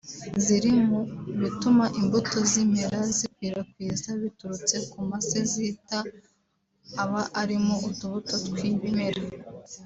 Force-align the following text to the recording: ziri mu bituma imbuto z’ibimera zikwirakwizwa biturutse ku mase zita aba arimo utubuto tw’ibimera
ziri 0.43 0.71
mu 0.87 0.99
bituma 1.41 1.85
imbuto 1.99 2.35
z’ibimera 2.49 2.99
zikwirakwizwa 3.15 4.11
biturutse 4.21 4.75
ku 4.89 4.97
mase 5.09 5.39
zita 5.51 5.99
aba 7.03 7.21
arimo 7.41 7.73
utubuto 7.89 8.35
tw’ibimera 8.47 9.21